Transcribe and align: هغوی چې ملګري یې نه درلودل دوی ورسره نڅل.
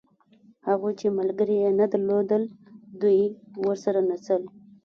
هغوی 0.67 0.93
چې 0.99 1.07
ملګري 1.19 1.55
یې 1.63 1.69
نه 1.79 1.85
درلودل 1.91 2.43
دوی 3.01 3.19
ورسره 3.65 3.99
نڅل. 4.09 4.41